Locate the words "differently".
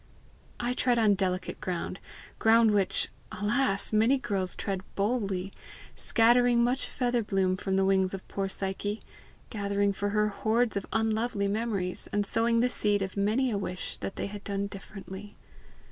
14.65-15.35